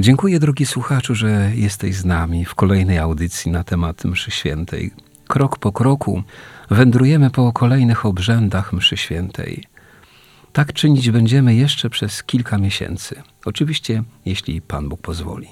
Dziękuję, 0.00 0.40
drogi 0.40 0.66
słuchaczu, 0.66 1.14
że 1.14 1.52
jesteś 1.54 1.94
z 1.94 2.04
nami 2.04 2.44
w 2.44 2.54
kolejnej 2.54 2.98
audycji 2.98 3.50
na 3.50 3.64
temat 3.64 4.04
Mszy 4.04 4.30
Świętej. 4.30 4.90
Krok 5.28 5.58
po 5.58 5.72
kroku 5.72 6.22
wędrujemy 6.70 7.30
po 7.30 7.52
kolejnych 7.52 8.06
obrzędach 8.06 8.72
Mszy 8.72 8.96
Świętej. 8.96 9.64
Tak 10.52 10.72
czynić 10.72 11.10
będziemy 11.10 11.54
jeszcze 11.54 11.90
przez 11.90 12.22
kilka 12.22 12.58
miesięcy. 12.58 13.22
Oczywiście, 13.44 14.02
jeśli 14.24 14.62
Pan 14.62 14.88
Bóg 14.88 15.00
pozwoli. 15.00 15.48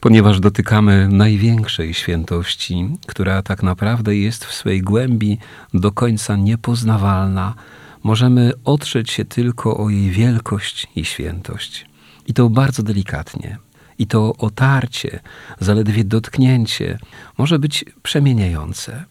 Ponieważ 0.00 0.40
dotykamy 0.40 1.08
największej 1.08 1.94
świętości, 1.94 2.88
która 3.06 3.42
tak 3.42 3.62
naprawdę 3.62 4.16
jest 4.16 4.44
w 4.44 4.54
swej 4.54 4.82
głębi 4.82 5.38
do 5.74 5.92
końca 5.92 6.36
niepoznawalna, 6.36 7.54
możemy 8.02 8.52
otrzeć 8.64 9.10
się 9.10 9.24
tylko 9.24 9.76
o 9.76 9.90
jej 9.90 10.10
wielkość 10.10 10.86
i 10.96 11.04
świętość. 11.04 11.88
I 12.28 12.34
to 12.34 12.50
bardzo 12.50 12.82
delikatnie. 12.82 13.58
I 13.98 14.06
to 14.06 14.34
otarcie, 14.38 15.20
zaledwie 15.60 16.04
dotknięcie 16.04 16.98
może 17.38 17.58
być 17.58 17.84
przemieniające. 18.02 19.04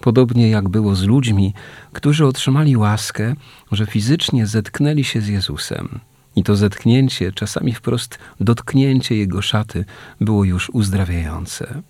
Podobnie 0.00 0.50
jak 0.50 0.68
było 0.68 0.94
z 0.94 1.02
ludźmi, 1.02 1.54
którzy 1.92 2.26
otrzymali 2.26 2.76
łaskę, 2.76 3.34
że 3.72 3.86
fizycznie 3.86 4.46
zetknęli 4.46 5.04
się 5.04 5.20
z 5.20 5.28
Jezusem. 5.28 6.00
I 6.36 6.42
to 6.42 6.56
zetknięcie, 6.56 7.32
czasami 7.32 7.74
wprost 7.74 8.18
dotknięcie 8.40 9.16
Jego 9.16 9.42
szaty, 9.42 9.84
było 10.20 10.44
już 10.44 10.70
uzdrawiające. 10.70 11.82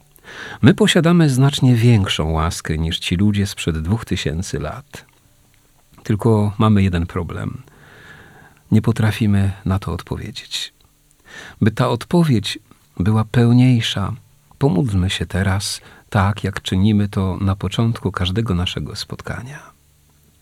My 0.62 0.74
posiadamy 0.74 1.30
znacznie 1.30 1.74
większą 1.74 2.30
łaskę 2.30 2.78
niż 2.78 2.98
ci 2.98 3.16
ludzie 3.16 3.46
sprzed 3.46 3.78
dwóch 3.78 4.04
tysięcy 4.04 4.58
lat. 4.58 5.04
Tylko 6.02 6.52
mamy 6.58 6.82
jeden 6.82 7.06
problem. 7.06 7.62
Nie 8.72 8.82
potrafimy 8.82 9.52
na 9.64 9.78
to 9.78 9.92
odpowiedzieć. 9.92 10.72
By 11.60 11.70
ta 11.70 11.88
odpowiedź 11.88 12.58
była 13.00 13.24
pełniejsza, 13.24 14.12
pomódlmy 14.58 15.10
się 15.10 15.26
teraz 15.26 15.80
tak, 16.10 16.44
jak 16.44 16.62
czynimy 16.62 17.08
to 17.08 17.36
na 17.40 17.56
początku 17.56 18.12
każdego 18.12 18.54
naszego 18.54 18.96
spotkania. 18.96 19.58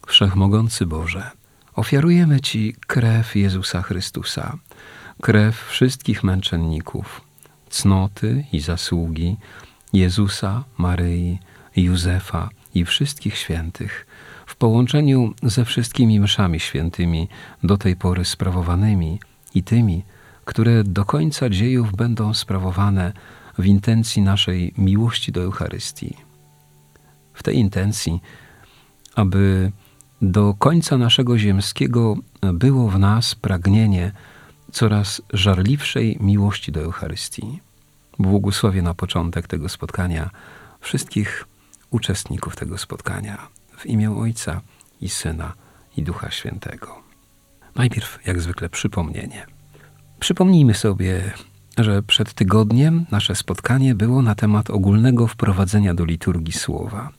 Wszechmogący 0.07 0.87
Boże, 0.87 1.31
ofiarujemy 1.75 2.41
Ci 2.41 2.77
krew 2.87 3.37
Jezusa 3.37 3.83
Chrystusa, 3.83 4.57
krew 5.21 5.67
wszystkich 5.69 6.25
męczenników, 6.25 7.21
cnoty 7.71 8.45
i 8.53 8.61
zasługi 8.61 9.37
Jezusa, 9.93 10.65
Maryi, 10.79 11.39
Józefa 11.77 12.49
i 12.75 12.85
wszystkich 12.85 13.37
świętych, 13.37 14.07
w 14.51 14.57
połączeniu 14.57 15.35
ze 15.43 15.65
wszystkimi 15.65 16.21
mszami 16.21 16.61
świętymi 16.61 17.29
do 17.63 17.79
tej 17.79 17.97
pory 17.97 18.25
sprawowanymi 18.25 19.21
i 19.55 19.63
tymi, 19.63 20.05
które 20.45 20.85
do 20.85 21.05
końca 21.05 21.51
dziejów 21.51 21.97
będą 21.97 22.35
sprawowane 22.35 23.13
w 23.59 23.67
intencji 23.67 24.23
naszej 24.23 24.75
miłości 24.79 25.33
do 25.33 25.43
Eucharystii. 25.43 26.17
W 27.35 27.43
tej 27.43 27.57
intencji, 27.59 28.21
aby 29.15 29.73
do 30.23 30.55
końca 30.59 30.99
naszego 30.99 31.39
ziemskiego 31.39 32.17
było 32.53 32.89
w 32.91 32.99
nas 32.99 33.35
pragnienie 33.35 34.13
coraz 34.73 35.23
żarliwszej 35.33 36.17
miłości 36.21 36.73
do 36.73 36.81
Eucharystii. 36.81 37.61
Błogosławię 38.19 38.83
na 38.83 38.95
początek 38.95 39.47
tego 39.47 39.69
spotkania 39.69 40.31
wszystkich 40.81 41.47
uczestników 41.91 42.57
tego 42.57 42.79
spotkania 42.79 43.60
w 43.81 43.87
imię 43.87 44.11
Ojca 44.11 44.61
i 45.01 45.09
Syna 45.09 45.53
i 45.97 46.03
Ducha 46.03 46.31
Świętego. 46.31 47.03
Najpierw, 47.75 48.19
jak 48.27 48.41
zwykle, 48.41 48.69
przypomnienie. 48.69 49.47
Przypomnijmy 50.21 50.75
sobie, 50.75 51.33
że 51.79 52.03
przed 52.03 52.35
tygodniem 52.35 53.07
nasze 53.11 53.35
spotkanie 53.35 53.95
było 53.95 54.23
na 54.23 54.35
temat 54.35 54.71
ogólnego 54.71 55.27
wprowadzenia 55.27 55.95
do 55.95 56.05
liturgii 56.05 56.53
słowa. 56.53 57.11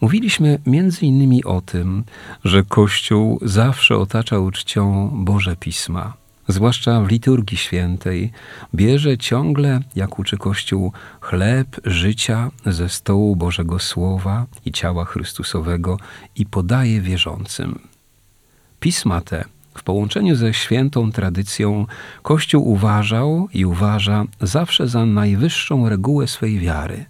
Mówiliśmy 0.00 0.58
między 0.66 1.06
innymi 1.06 1.44
o 1.44 1.60
tym, 1.60 2.04
że 2.44 2.62
Kościół 2.62 3.38
zawsze 3.42 3.96
otaczał 3.96 4.50
czcią 4.50 5.10
Boże 5.14 5.56
Pisma, 5.56 6.12
zwłaszcza 6.48 7.00
w 7.00 7.08
liturgii 7.08 7.56
świętej, 7.56 8.32
bierze 8.74 9.18
ciągle, 9.18 9.80
jak 9.96 10.18
uczy 10.18 10.36
Kościół, 10.36 10.92
chleb 11.20 11.80
życia 11.84 12.50
ze 12.66 12.88
stołu 12.88 13.36
Bożego 13.36 13.78
Słowa 13.78 14.46
i 14.64 14.72
ciała 14.72 15.04
Chrystusowego 15.04 15.98
i 16.36 16.46
podaje 16.46 17.00
wierzącym. 17.00 17.78
Pisma 18.80 19.20
te 19.20 19.44
w 19.74 19.82
połączeniu 19.82 20.36
ze 20.36 20.54
świętą 20.54 21.12
tradycją 21.12 21.86
Kościół 22.22 22.68
uważał 22.68 23.48
i 23.54 23.64
uważa 23.64 24.24
zawsze 24.40 24.88
za 24.88 25.06
najwyższą 25.06 25.88
regułę 25.88 26.26
swej 26.26 26.58
wiary, 26.58 27.04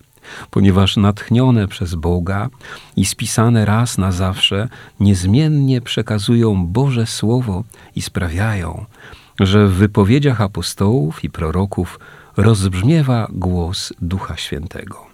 ponieważ 0.50 0.96
natchnione 0.96 1.68
przez 1.68 1.94
Boga 1.94 2.48
i 2.96 3.04
spisane 3.04 3.64
raz 3.64 3.98
na 3.98 4.12
zawsze 4.12 4.68
niezmiennie 5.00 5.80
przekazują 5.80 6.66
Boże 6.66 7.06
Słowo 7.06 7.64
i 7.96 8.02
sprawiają, 8.02 8.84
że 9.40 9.68
w 9.68 9.72
wypowiedziach 9.72 10.40
apostołów 10.40 11.24
i 11.24 11.30
proroków 11.30 12.00
rozbrzmiewa 12.36 13.28
głos 13.32 13.92
Ducha 14.00 14.36
Świętego. 14.36 15.06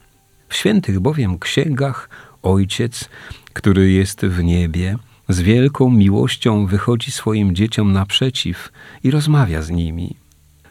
W 0.48 0.56
świętych 0.56 1.00
bowiem 1.00 1.38
księgach 1.38 2.08
Ojciec, 2.42 3.08
który 3.52 3.90
jest 3.90 4.20
w 4.20 4.42
niebie, 4.42 4.96
z 5.28 5.40
wielką 5.40 5.90
miłością 5.90 6.66
wychodzi 6.66 7.10
swoim 7.10 7.54
dzieciom 7.54 7.92
naprzeciw 7.92 8.72
i 9.04 9.10
rozmawia 9.10 9.62
z 9.62 9.70
nimi. 9.70 10.16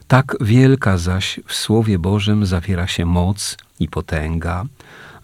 Tak 0.08 0.36
wielka 0.42 0.98
zaś 0.98 1.40
w 1.48 1.54
Słowie 1.54 2.00
Bożym 2.00 2.46
zawiera 2.46 2.88
się 2.88 3.06
moc 3.06 3.58
i 3.80 3.88
potęga, 3.88 4.66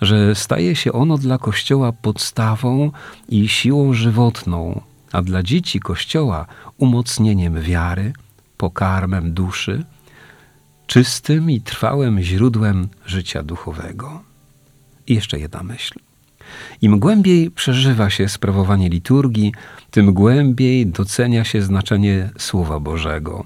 że 0.02 0.36
staje 0.36 0.76
się 0.76 0.92
ono 0.94 1.18
dla 1.18 1.38
Kościoła 1.38 1.92
podstawą 1.92 2.92
i 3.30 3.50
siłą 3.50 3.94
żywotną, 3.94 4.82
a 5.12 5.22
dla 5.22 5.44
dzieci 5.44 5.80
Kościoła 5.80 6.46
umocnieniem 6.78 7.62
wiary, 7.62 8.14
pokarmem 8.58 9.34
duszy, 9.34 9.86
czystym 10.88 11.52
i 11.52 11.62
trwałym 11.62 12.22
źródłem 12.22 12.88
życia 13.06 13.44
duchowego. 13.44 14.24
I 15.08 15.16
jeszcze 15.16 15.40
jedna 15.40 15.64
myśl. 15.64 16.00
Im 16.82 17.00
głębiej 17.00 17.52
przeżywa 17.52 18.10
się 18.10 18.30
sprawowanie 18.30 18.90
liturgii, 18.90 19.54
tym 19.92 20.14
głębiej 20.14 20.88
docenia 20.88 21.44
się 21.44 21.62
znaczenie 21.62 22.30
Słowa 22.38 22.80
Bożego. 22.80 23.46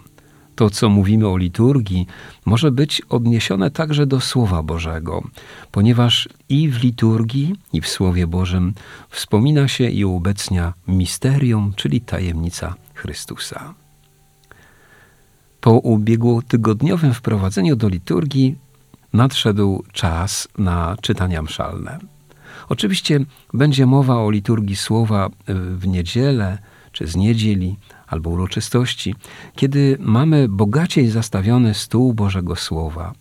To, 0.61 0.69
co 0.69 0.89
mówimy 0.89 1.27
o 1.27 1.37
liturgii, 1.37 2.07
może 2.45 2.71
być 2.71 3.01
odniesione 3.09 3.71
także 3.71 4.05
do 4.05 4.21
Słowa 4.21 4.63
Bożego, 4.63 5.23
ponieważ 5.71 6.29
i 6.49 6.69
w 6.69 6.83
liturgii, 6.83 7.55
i 7.73 7.81
w 7.81 7.87
Słowie 7.87 8.27
Bożym 8.27 8.73
wspomina 9.09 9.67
się 9.67 9.89
i 9.89 10.05
uobecnia 10.05 10.73
misterium, 10.87 11.73
czyli 11.75 12.01
tajemnica 12.01 12.75
Chrystusa. 12.93 13.73
Po 15.61 15.71
ubiegłotygodniowym 15.71 17.13
wprowadzeniu 17.13 17.75
do 17.75 17.89
liturgii 17.89 18.55
nadszedł 19.13 19.83
czas 19.93 20.47
na 20.57 20.97
czytania 21.01 21.41
mszalne. 21.41 21.99
Oczywiście 22.69 23.19
będzie 23.53 23.85
mowa 23.85 24.15
o 24.15 24.31
liturgii 24.31 24.75
słowa 24.75 25.25
e, 25.25 25.53
w 25.53 25.87
niedzielę 25.87 26.57
czy 26.91 27.07
z 27.07 27.15
niedzieli 27.15 27.75
albo 28.11 28.29
uroczystości, 28.29 29.15
kiedy 29.55 29.97
mamy 29.99 30.49
bogaciej 30.49 31.09
zastawiony 31.09 31.73
stół 31.73 32.13
Bożego 32.13 32.55
Słowa. 32.55 33.13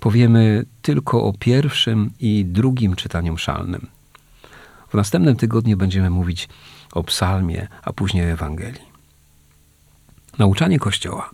Powiemy 0.00 0.64
tylko 0.82 1.24
o 1.24 1.32
pierwszym 1.32 2.10
i 2.20 2.44
drugim 2.44 2.96
czytaniu 2.96 3.32
mszalnym. 3.32 3.86
W 4.88 4.94
następnym 4.94 5.36
tygodniu 5.36 5.76
będziemy 5.76 6.10
mówić 6.10 6.48
o 6.92 7.02
psalmie, 7.02 7.68
a 7.82 7.92
później 7.92 8.24
o 8.24 8.32
Ewangelii. 8.32 8.88
Nauczanie 10.38 10.78
Kościoła. 10.78 11.30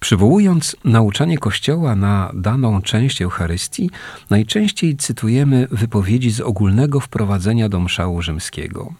Przywołując 0.00 0.76
nauczanie 0.84 1.38
Kościoła 1.38 1.96
na 1.96 2.30
daną 2.34 2.82
część 2.82 3.22
Eucharystii, 3.22 3.90
najczęściej 4.30 4.96
cytujemy 4.96 5.68
wypowiedzi 5.70 6.30
z 6.30 6.40
ogólnego 6.40 7.00
wprowadzenia 7.00 7.68
do 7.68 7.80
mszału 7.80 8.22
rzymskiego. 8.22 8.94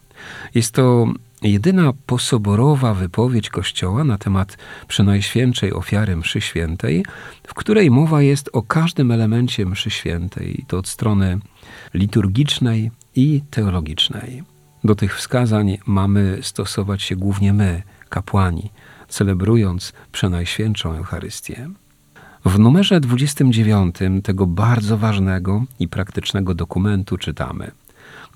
Jest 0.54 0.74
to 0.74 1.06
jedyna 1.42 1.92
posoborowa 2.06 2.94
wypowiedź 2.94 3.50
Kościoła 3.50 4.04
na 4.04 4.18
temat 4.18 4.58
przenajświętszej 4.88 5.72
ofiary 5.72 6.16
mszy 6.16 6.40
świętej, 6.40 7.04
w 7.46 7.54
której 7.54 7.90
mowa 7.90 8.22
jest 8.22 8.50
o 8.52 8.62
każdym 8.62 9.10
elemencie 9.10 9.66
mszy 9.66 9.90
świętej, 9.90 10.64
to 10.68 10.78
od 10.78 10.88
strony 10.88 11.38
liturgicznej 11.94 12.90
i 13.16 13.42
teologicznej. 13.50 14.42
Do 14.84 14.94
tych 14.94 15.16
wskazań 15.16 15.78
mamy 15.86 16.38
stosować 16.42 17.02
się 17.02 17.16
głównie 17.16 17.52
my, 17.52 17.82
kapłani, 18.08 18.70
celebrując 19.08 19.92
przenajświętszą 20.12 20.92
Eucharystię. 20.92 21.70
W 22.44 22.58
numerze 22.58 23.00
29 23.00 23.96
tego 24.22 24.46
bardzo 24.46 24.98
ważnego 24.98 25.64
i 25.78 25.88
praktycznego 25.88 26.54
dokumentu 26.54 27.18
czytamy: 27.18 27.70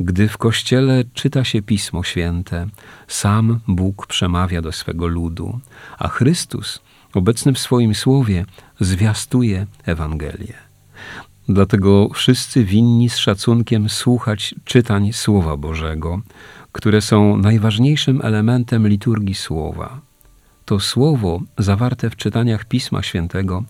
Gdy 0.01 0.29
w 0.29 0.39
kościele 0.39 1.05
czyta 1.15 1.45
się 1.45 1.63
Pismo 1.63 2.03
Święte, 2.03 2.67
sam 3.09 3.61
Bóg 3.69 4.07
przemawia 4.07 4.63
do 4.63 4.73
swego 4.73 5.07
ludu, 5.07 5.61
a 5.99 6.09
Chrystus, 6.09 6.81
obecny 7.15 7.53
w 7.53 7.59
swoim 7.59 7.95
słowie, 7.95 8.47
zwiastuje 8.81 9.67
Ewangelię. 9.85 10.55
Dlatego 11.49 12.09
wszyscy 12.15 12.65
winni 12.65 13.11
z 13.11 13.17
szacunkiem 13.17 13.89
słuchać 13.89 14.55
czytań 14.65 15.13
Słowa 15.13 15.57
Bożego, 15.57 16.21
które 16.73 17.01
są 17.01 17.37
najważniejszym 17.37 18.21
elementem 18.23 18.89
liturgii 18.89 19.35
Słowa. 19.35 20.01
To 20.65 20.81
Słowo, 20.81 21.41
zawarte 21.59 22.11
w 22.11 22.17
czytaniach 22.17 22.65
Pisma 22.65 23.03
Świętego, 23.03 23.65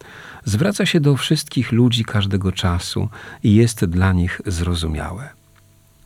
zwraca 0.45 0.87
się 0.87 1.01
do 1.01 1.17
wszystkich 1.17 1.73
ludzi 1.73 2.05
każdego 2.05 2.53
czasu 2.53 3.09
i 3.43 3.55
jest 3.55 3.85
dla 3.85 4.13
nich 4.13 4.41
zrozumiałe. 4.47 5.44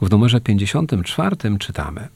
W 0.03 0.11
numerze 0.11 0.41
54 0.41 1.37
czytamy: 1.59 2.09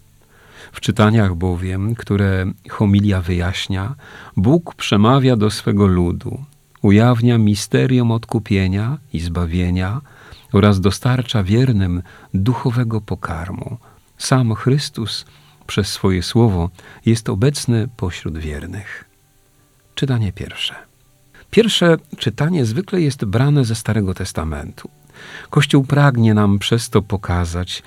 W 0.72 0.80
czytaniach 0.80 1.34
bowiem, 1.34 1.94
które 1.94 2.46
homilia 2.70 3.20
wyjaśnia, 3.20 3.94
Bóg 4.36 4.74
przemawia 4.74 5.36
do 5.36 5.50
swego 5.50 5.86
ludu, 5.86 6.44
ujawnia 6.82 7.38
misterium 7.38 8.10
odkupienia 8.10 8.98
i 9.12 9.20
zbawienia 9.20 10.00
oraz 10.52 10.80
dostarcza 10.80 11.42
wiernym 11.42 12.02
duchowego 12.34 13.00
pokarmu. 13.00 13.76
Sam 14.18 14.54
Chrystus 14.54 15.24
przez 15.66 15.88
swoje 15.88 16.22
słowo 16.22 16.70
jest 17.06 17.28
obecny 17.28 17.88
pośród 17.96 18.38
wiernych. 18.38 19.04
Czytanie 19.94 20.32
pierwsze. 20.32 20.74
Pierwsze 21.50 21.96
czytanie 22.18 22.64
zwykle 22.64 23.00
jest 23.00 23.24
brane 23.24 23.64
ze 23.64 23.74
Starego 23.74 24.14
Testamentu. 24.14 24.90
Kościół 25.50 25.84
pragnie 25.84 26.34
nam 26.34 26.58
przez 26.58 26.90
to 26.90 27.02
pokazać, 27.02 27.82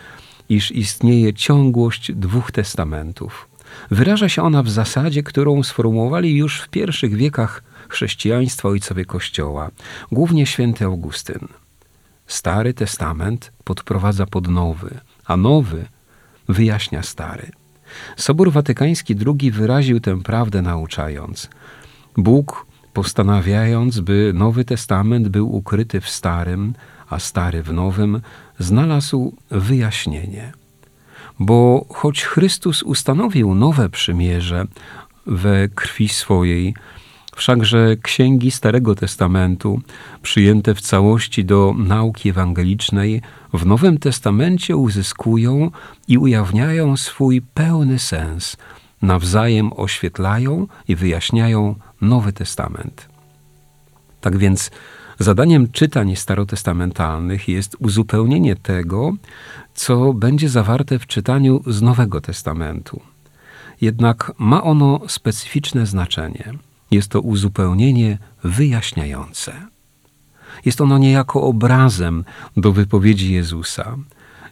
iż 0.49 0.71
istnieje 0.71 1.33
ciągłość 1.33 2.11
dwóch 2.11 2.51
testamentów. 2.51 3.47
Wyraża 3.91 4.29
się 4.29 4.43
ona 4.43 4.63
w 4.63 4.69
zasadzie, 4.69 5.23
którą 5.23 5.63
sformułowali 5.63 6.35
już 6.35 6.61
w 6.61 6.69
pierwszych 6.69 7.15
wiekach 7.15 7.63
chrześcijaństwa 7.89 8.69
ojcowie 8.69 9.05
Kościoła, 9.05 9.71
głównie 10.11 10.45
święty 10.45 10.85
Augustyn. 10.85 11.47
Stary 12.27 12.73
Testament 12.73 13.51
podprowadza 13.63 14.25
pod 14.25 14.47
nowy, 14.47 14.99
a 15.25 15.37
nowy 15.37 15.85
wyjaśnia 16.49 17.03
stary. 17.03 17.51
Sobór 18.17 18.51
Watykański 18.51 19.15
II 19.25 19.51
wyraził 19.51 19.99
tę 19.99 20.21
prawdę 20.21 20.61
nauczając. 20.61 21.49
Bóg, 22.17 22.65
postanawiając, 22.95 23.99
by 23.99 24.31
Nowy 24.33 24.65
Testament 24.65 25.27
był 25.27 25.55
ukryty 25.55 26.01
w 26.01 26.09
Starym, 26.09 26.73
a 27.09 27.19
Stary 27.19 27.63
w 27.63 27.73
Nowym, 27.73 28.21
znalazł 28.59 29.35
wyjaśnienie. 29.51 30.51
Bo 31.39 31.85
choć 31.89 32.23
Chrystus 32.23 32.83
ustanowił 32.83 33.55
nowe 33.55 33.89
przymierze 33.89 34.65
we 35.25 35.69
krwi 35.69 36.09
swojej, 36.09 36.73
Wszakże 37.35 37.95
księgi 38.01 38.51
Starego 38.51 38.95
Testamentu, 38.95 39.81
przyjęte 40.21 40.75
w 40.75 40.81
całości 40.81 41.45
do 41.45 41.73
nauki 41.77 42.29
ewangelicznej, 42.29 43.21
w 43.53 43.65
Nowym 43.65 43.97
Testamencie 43.97 44.75
uzyskują 44.75 45.71
i 46.07 46.17
ujawniają 46.17 46.97
swój 46.97 47.41
pełny 47.41 47.99
sens, 47.99 48.57
nawzajem 49.01 49.73
oświetlają 49.73 50.67
i 50.87 50.95
wyjaśniają 50.95 51.75
Nowy 52.05 52.33
Testament. 52.33 53.09
Tak 54.21 54.37
więc 54.37 54.71
zadaniem 55.19 55.71
czytań 55.71 56.15
starotestamentalnych 56.15 57.47
jest 57.47 57.75
uzupełnienie 57.79 58.55
tego, 58.55 59.13
co 59.73 60.13
będzie 60.13 60.49
zawarte 60.49 60.99
w 60.99 61.07
czytaniu 61.07 61.61
z 61.67 61.81
Nowego 61.81 62.21
Testamentu. 62.21 63.01
Jednak 63.81 64.31
ma 64.37 64.63
ono 64.63 65.01
specyficzne 65.07 65.85
znaczenie– 65.85 66.53
jest 66.91 67.09
to 67.09 67.21
uzupełnienie 67.21 68.17
wyjaśniające. 68.43 69.53
Jest 70.65 70.81
ono 70.81 70.97
niejako 70.97 71.41
obrazem 71.41 72.23
do 72.57 72.71
wypowiedzi 72.71 73.33
Jezusa. 73.33 73.97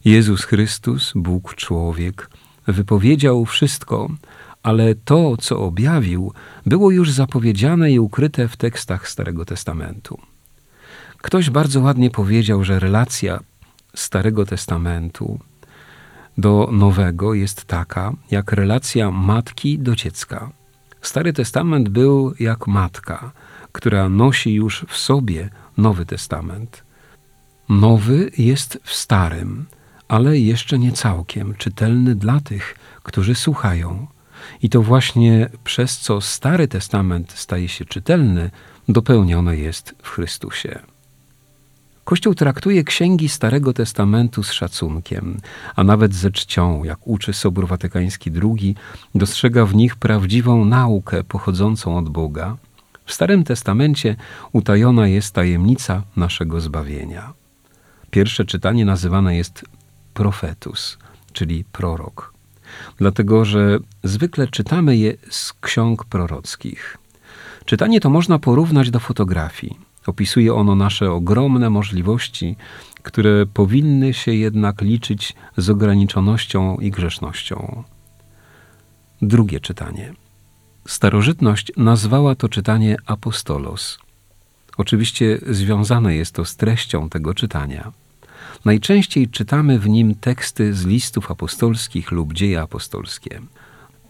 Jezus 0.05 0.43
Chrystus, 0.43 1.11
Bóg 1.15 1.55
człowiek, 1.55 2.29
wypowiedział 2.67 3.45
wszystko, 3.45 4.09
ale 4.63 4.95
to, 4.95 5.37
co 5.37 5.59
objawił, 5.59 6.33
było 6.65 6.91
już 6.91 7.11
zapowiedziane 7.11 7.91
i 7.91 7.99
ukryte 7.99 8.47
w 8.47 8.57
tekstach 8.57 9.09
Starego 9.09 9.45
Testamentu. 9.45 10.19
Ktoś 11.17 11.49
bardzo 11.49 11.81
ładnie 11.81 12.09
powiedział, 12.09 12.63
że 12.63 12.79
relacja 12.79 13.39
Starego 13.95 14.45
Testamentu 14.45 15.39
do 16.37 16.69
Nowego 16.71 17.33
jest 17.33 17.65
taka, 17.65 18.13
jak 18.31 18.51
relacja 18.51 19.11
matki 19.11 19.79
do 19.79 19.95
dziecka. 19.95 20.49
Stary 21.01 21.33
Testament 21.33 21.89
był 21.89 22.33
jak 22.39 22.67
matka, 22.67 23.31
która 23.71 24.09
nosi 24.09 24.53
już 24.53 24.85
w 24.89 24.97
sobie 24.97 25.49
Nowy 25.77 26.05
Testament. 26.05 26.83
Nowy 27.69 28.31
jest 28.37 28.79
w 28.83 28.93
Starym, 28.93 29.65
ale 30.07 30.39
jeszcze 30.39 30.79
nie 30.79 30.91
całkiem 30.91 31.55
czytelny 31.55 32.15
dla 32.15 32.39
tych, 32.39 32.75
którzy 33.03 33.35
słuchają. 33.35 34.07
I 34.61 34.69
to 34.69 34.81
właśnie 34.81 35.49
przez 35.63 35.97
co 35.97 36.21
Stary 36.21 36.67
Testament 36.67 37.31
staje 37.31 37.69
się 37.69 37.85
czytelny, 37.85 38.51
dopełnione 38.89 39.57
jest 39.57 39.95
w 40.03 40.09
Chrystusie. 40.09 40.79
Kościół 42.03 42.35
traktuje 42.35 42.83
księgi 42.83 43.29
Starego 43.29 43.73
Testamentu 43.73 44.43
z 44.43 44.51
szacunkiem, 44.51 45.37
a 45.75 45.83
nawet 45.83 46.13
ze 46.13 46.31
czcią, 46.31 46.83
jak 46.83 47.07
uczy 47.07 47.33
Sobór 47.33 47.67
Watykański 47.67 48.31
II, 48.43 48.75
dostrzega 49.15 49.65
w 49.65 49.75
nich 49.75 49.95
prawdziwą 49.95 50.65
naukę 50.65 51.23
pochodzącą 51.23 51.97
od 51.97 52.09
Boga. 52.09 52.57
W 53.05 53.13
Starym 53.13 53.43
Testamencie 53.43 54.15
utajona 54.51 55.07
jest 55.07 55.35
tajemnica 55.35 56.03
naszego 56.15 56.61
zbawienia. 56.61 57.33
Pierwsze 58.11 58.45
czytanie 58.45 58.85
nazywane 58.85 59.35
jest 59.37 59.65
profetus, 60.13 60.97
czyli 61.33 61.63
prorok, 61.71 62.32
dlatego 62.97 63.45
że 63.45 63.79
zwykle 64.03 64.47
czytamy 64.47 64.97
je 64.97 65.13
z 65.29 65.53
ksiąg 65.53 66.05
prorockich. 66.05 66.97
Czytanie 67.65 67.99
to 67.99 68.09
można 68.09 68.39
porównać 68.39 68.91
do 68.91 68.99
fotografii. 68.99 69.79
Opisuje 70.05 70.53
ono 70.53 70.75
nasze 70.75 71.11
ogromne 71.11 71.69
możliwości, 71.69 72.55
które 73.03 73.45
powinny 73.45 74.13
się 74.13 74.33
jednak 74.33 74.81
liczyć 74.81 75.35
z 75.57 75.69
ograniczonością 75.69 76.77
i 76.77 76.91
grzesznością. 76.91 77.83
Drugie 79.21 79.59
czytanie. 79.59 80.13
Starożytność 80.87 81.71
nazwała 81.77 82.35
to 82.35 82.49
czytanie 82.49 82.95
apostolos. 83.05 83.99
Oczywiście 84.77 85.37
związane 85.47 86.15
jest 86.15 86.35
to 86.35 86.45
z 86.45 86.55
treścią 86.55 87.09
tego 87.09 87.33
czytania. 87.33 87.91
Najczęściej 88.65 89.27
czytamy 89.27 89.79
w 89.79 89.89
nim 89.89 90.15
teksty 90.15 90.73
z 90.73 90.85
listów 90.85 91.31
apostolskich 91.31 92.11
lub 92.11 92.33
dzieje 92.33 92.61
apostolskie. 92.61 93.41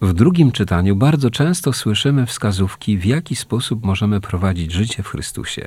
W 0.02 0.12
drugim 0.12 0.52
czytaniu 0.52 0.96
bardzo 0.96 1.30
często 1.30 1.72
słyszymy 1.72 2.26
wskazówki, 2.26 2.98
w 2.98 3.04
jaki 3.04 3.36
sposób 3.36 3.84
możemy 3.84 4.20
prowadzić 4.20 4.72
życie 4.72 5.02
w 5.02 5.08
Chrystusie. 5.08 5.66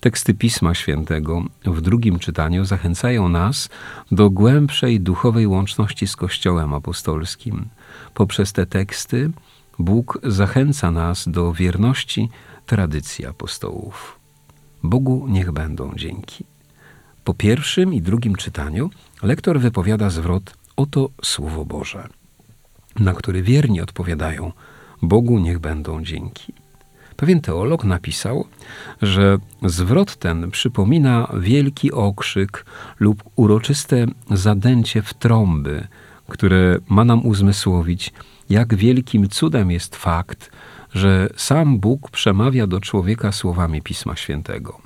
Teksty 0.00 0.34
Pisma 0.34 0.74
Świętego 0.74 1.44
w 1.64 1.80
drugim 1.80 2.18
czytaniu 2.18 2.64
zachęcają 2.64 3.28
nas 3.28 3.68
do 4.12 4.30
głębszej 4.30 5.00
duchowej 5.00 5.46
łączności 5.46 6.06
z 6.06 6.16
Kościołem 6.16 6.74
Apostolskim. 6.74 7.68
Poprzez 8.14 8.52
te 8.52 8.66
teksty 8.66 9.30
Bóg 9.78 10.18
zachęca 10.22 10.90
nas 10.90 11.28
do 11.28 11.52
wierności 11.52 12.28
tradycji 12.66 13.26
apostołów. 13.26 14.18
Bogu 14.82 15.26
niech 15.28 15.52
będą 15.52 15.92
dzięki. 15.96 16.44
Po 17.26 17.34
pierwszym 17.34 17.94
i 17.94 18.02
drugim 18.02 18.36
czytaniu 18.36 18.90
lektor 19.22 19.60
wypowiada 19.60 20.10
zwrot 20.10 20.54
Oto 20.76 21.10
Słowo 21.22 21.64
Boże 21.64 22.08
na 22.98 23.14
który 23.14 23.42
wierni 23.42 23.80
odpowiadają: 23.80 24.52
Bogu 25.02 25.38
niech 25.38 25.58
będą 25.58 26.04
dzięki. 26.04 26.52
Pewien 27.16 27.40
teolog 27.40 27.84
napisał, 27.84 28.46
że 29.02 29.38
zwrot 29.62 30.16
ten 30.16 30.50
przypomina 30.50 31.32
wielki 31.40 31.92
okrzyk 31.92 32.64
lub 33.00 33.22
uroczyste 33.36 34.06
zadęcie 34.30 35.02
w 35.02 35.14
trąby, 35.14 35.88
które 36.28 36.78
ma 36.88 37.04
nam 37.04 37.26
uzmysłowić, 37.26 38.12
jak 38.50 38.74
wielkim 38.74 39.28
cudem 39.28 39.70
jest 39.70 39.96
fakt, 39.96 40.50
że 40.94 41.28
sam 41.36 41.78
Bóg 41.78 42.10
przemawia 42.10 42.66
do 42.66 42.80
człowieka 42.80 43.32
słowami 43.32 43.82
Pisma 43.82 44.16
Świętego. 44.16 44.80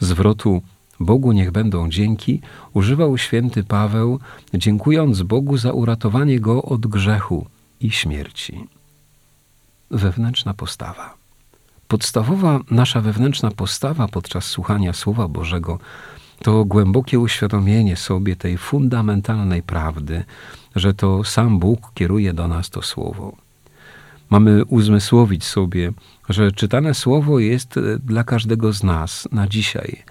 Zwrotu 0.00 0.62
Bogu 1.04 1.32
niech 1.32 1.50
będą 1.50 1.88
dzięki 1.90 2.40
używał 2.72 3.18
święty 3.18 3.64
Paweł, 3.64 4.20
dziękując 4.54 5.22
Bogu 5.22 5.56
za 5.56 5.72
uratowanie 5.72 6.40
go 6.40 6.62
od 6.62 6.86
grzechu 6.86 7.46
i 7.80 7.90
śmierci. 7.90 8.66
Wewnętrzna 9.90 10.54
postawa. 10.54 11.14
Podstawowa 11.88 12.60
nasza 12.70 13.00
wewnętrzna 13.00 13.50
postawa 13.50 14.08
podczas 14.08 14.44
słuchania 14.44 14.92
Słowa 14.92 15.28
Bożego 15.28 15.78
to 16.42 16.64
głębokie 16.64 17.18
uświadomienie 17.18 17.96
sobie 17.96 18.36
tej 18.36 18.58
fundamentalnej 18.58 19.62
prawdy, 19.62 20.24
że 20.76 20.94
to 20.94 21.24
sam 21.24 21.58
Bóg 21.58 21.90
kieruje 21.94 22.32
do 22.32 22.48
nas 22.48 22.70
to 22.70 22.82
Słowo. 22.82 23.36
Mamy 24.30 24.64
uzmysłowić 24.64 25.44
sobie, 25.44 25.92
że 26.28 26.52
czytane 26.52 26.94
Słowo 26.94 27.38
jest 27.38 27.80
dla 28.06 28.24
każdego 28.24 28.72
z 28.72 28.82
nas 28.82 29.28
na 29.32 29.48
dzisiaj, 29.48 30.02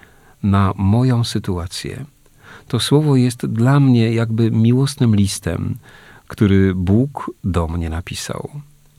na 0.43 0.73
moją 0.77 1.23
sytuację. 1.23 2.05
To 2.67 2.79
Słowo 2.79 3.15
jest 3.15 3.45
dla 3.45 3.79
mnie 3.79 4.13
jakby 4.13 4.51
miłosnym 4.51 5.15
listem, 5.15 5.75
który 6.27 6.75
Bóg 6.75 7.31
do 7.43 7.67
mnie 7.67 7.89
napisał. 7.89 8.49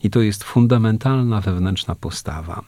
I 0.03 0.09
to 0.09 0.21
jest 0.21 0.43
fundamentalna 0.43 1.41
wewnętrzna 1.41 1.95
postawa, 1.95 2.61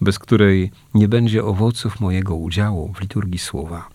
bez 0.00 0.18
której 0.18 0.70
nie 0.94 1.08
będzie 1.08 1.44
owoców 1.44 2.00
mojego 2.00 2.36
udziału 2.36 2.92
w 2.92 3.00
liturgii 3.00 3.38
słowa. 3.38 3.88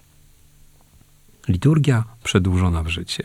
Liturgia 1.48 2.04
przedłużona 2.24 2.84
w 2.84 2.88
życie. 2.88 3.24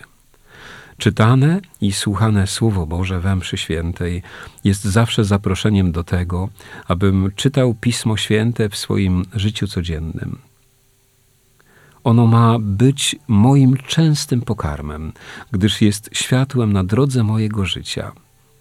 Czytane 0.99 1.61
i 1.81 1.93
słuchane 1.93 2.47
Słowo 2.47 2.87
Boże 2.87 3.21
we 3.21 3.37
mszy 3.37 3.57
świętej 3.57 4.23
jest 4.65 4.85
zawsze 4.85 5.25
zaproszeniem 5.25 5.93
do 5.93 6.05
tego, 6.05 6.49
abym 6.89 7.31
czytał 7.37 7.75
Pismo 7.75 8.17
Święte 8.17 8.69
w 8.69 8.77
swoim 8.77 9.25
życiu 9.35 9.69
codziennym. 9.69 10.39
Ono 12.05 12.27
ma 12.27 12.59
być 12.59 13.17
moim 13.29 13.77
częstym 13.77 14.41
pokarmem, 14.43 15.13
gdyż 15.53 15.83
jest 15.83 16.11
światłem 16.13 16.73
na 16.73 16.85
drodze 16.85 17.23
mojego 17.23 17.67
życia. 17.67 18.13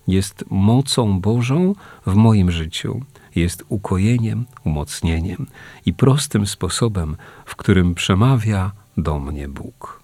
Jest 0.08 0.46
mocą 0.50 1.20
Bożą 1.20 1.76
w 2.06 2.16
moim 2.16 2.52
życiu, 2.52 3.02
jest 3.36 3.64
ukojeniem, 3.70 4.46
umocnieniem 4.64 5.46
i 5.86 5.94
prostym 5.94 6.48
sposobem, 6.48 7.16
w 7.46 7.56
którym 7.56 7.96
przemawia 7.96 8.72
do 8.98 9.20
mnie 9.20 9.48
Bóg. 9.48 10.04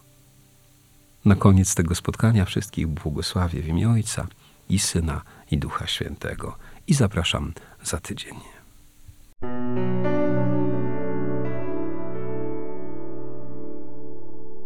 Na 1.26 1.36
koniec 1.36 1.76
tego 1.76 1.96
spotkania 1.96 2.46
wszystkich 2.46 2.88
błogosławię 2.88 3.62
w 3.62 3.68
imię 3.68 3.90
Ojca 3.90 4.28
i 4.70 4.80
Syna 4.80 5.22
i 5.52 5.58
Ducha 5.58 5.88
Świętego 5.88 6.58
i 6.88 6.94
zapraszam 6.94 7.54
za 7.84 7.98
tydzień. 7.98 8.36